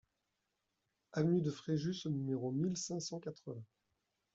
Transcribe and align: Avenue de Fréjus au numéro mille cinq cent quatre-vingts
Avenue 1.13 1.43
de 1.43 1.51
Fréjus 1.51 2.07
au 2.07 2.09
numéro 2.09 2.51
mille 2.51 2.75
cinq 2.75 2.99
cent 3.01 3.19
quatre-vingts 3.19 3.61